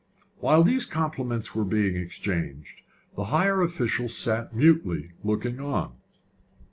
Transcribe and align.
While 0.39 0.63
these 0.63 0.87
compliments 0.87 1.53
were 1.53 1.63
being 1.63 1.95
exchanged, 1.95 2.81
the 3.15 3.25
higher 3.25 3.61
officials 3.61 4.17
sat 4.17 4.51
mutely 4.51 5.11
looking 5.23 5.59
on. 5.59 5.93